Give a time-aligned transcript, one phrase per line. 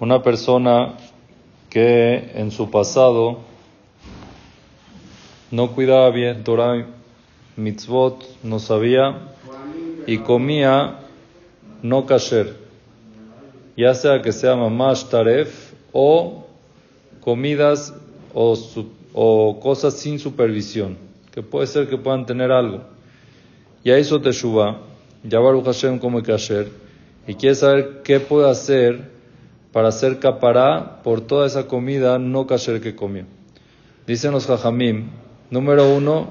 [0.00, 0.94] Una persona
[1.70, 3.38] que en su pasado
[5.50, 6.84] no cuidaba bien Torah,
[7.56, 9.32] mitzvot, no sabía
[10.06, 10.98] y comía
[11.82, 12.54] no kasher,
[13.78, 16.44] ya sea que sea mamash taref o
[17.22, 17.94] comidas
[18.34, 20.98] o, cosas sin supervisión,
[21.32, 22.82] que puede ser que puedan tener algo.
[23.82, 24.76] Ya hizo Teshuvah,
[25.24, 26.87] ya Baruch Hashem come kasher,
[27.28, 29.10] y quiere saber qué puede hacer
[29.70, 33.26] para hacer capará por toda esa comida no kasher que comió.
[34.06, 35.10] Dicen los Jajamim,
[35.50, 36.28] número uno,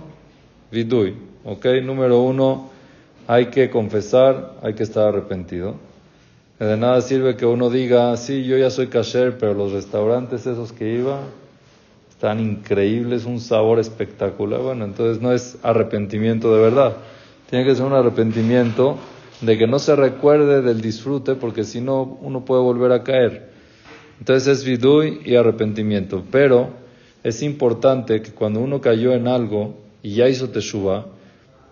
[0.72, 1.16] vidui,
[1.46, 1.66] ¿ok?
[1.84, 2.72] Número uno,
[3.28, 5.76] hay que confesar, hay que estar arrepentido.
[6.58, 10.72] De nada sirve que uno diga, sí, yo ya soy kasher, pero los restaurantes esos
[10.72, 11.20] que iba
[12.10, 14.62] están increíbles, un sabor espectacular.
[14.62, 16.98] Bueno, entonces no es arrepentimiento de verdad.
[17.52, 18.98] Tiene que ser un arrepentimiento
[19.42, 23.50] de que no se recuerde del disfrute, porque si no, uno puede volver a caer.
[24.20, 26.24] Entonces es vidui y arrepentimiento.
[26.32, 26.70] Pero
[27.24, 31.08] es importante que cuando uno cayó en algo y ya hizo teshuva,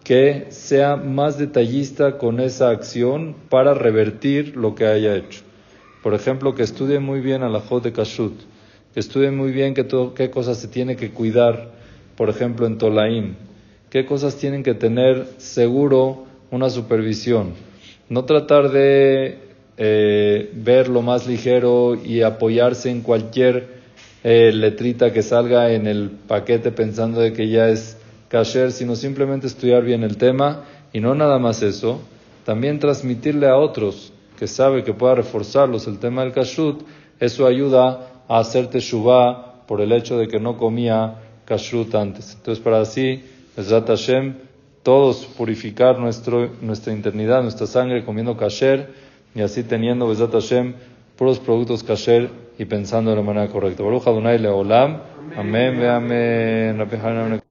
[0.03, 5.42] que sea más detallista con esa acción para revertir lo que haya hecho.
[6.03, 8.40] Por ejemplo, que estudie muy bien a la de Kashut,
[8.94, 11.72] que estudie muy bien qué, qué cosas se tiene que cuidar,
[12.16, 13.36] por ejemplo, en Tolaim,
[13.90, 17.54] qué cosas tienen que tener seguro una supervisión.
[18.10, 19.40] No tratar de
[19.78, 23.76] eh, ver lo más ligero y apoyarse en cualquier
[24.24, 29.48] eh, letrita que salga en el paquete pensando de que ya es kasher, sino simplemente
[29.48, 32.02] estudiar bien el tema y no nada más eso,
[32.46, 36.84] también transmitirle a otros que sabe que pueda reforzarlos el tema del kashrut,
[37.20, 41.16] eso ayuda a hacer teshuvah por el hecho de que no comía
[41.46, 42.36] kashrut antes.
[42.36, 43.24] Entonces, para así,
[43.56, 44.36] Bezrat Hashem,
[44.86, 48.94] todos purificar nuestro, nuestra internidad, nuestra sangre comiendo kasher
[49.33, 50.75] y así teniendo Bezrat Hashem
[51.17, 53.81] puros productos kasher y pensando de la manera correcta.
[53.81, 55.02] Baruch Adonai Leolam.
[55.36, 57.41] Amén, amén.